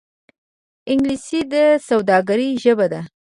انګلیسي 0.91 1.39
د 1.53 1.55
سوداګرۍ 1.87 2.49
ژبه 2.63 2.85
ده 2.93 3.01